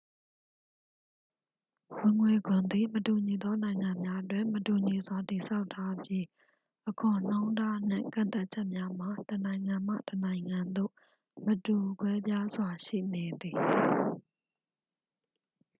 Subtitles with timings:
[1.97, 6.25] ဝင်ငွေခွန်သည် မတူညီသော နိုင်ငံများတွင် မတူညီစွာတည်ဆောက်ထားပြီး
[6.87, 10.91] အခွန်နှုန်းထားနှင့် ကန့်သတ်ချက်များမှာ တစ်နိုင်ငံမှ တစ်နိုင်ငံ သို့
[11.45, 13.57] မတူကွဲပြားစွာ ရှိနေသည်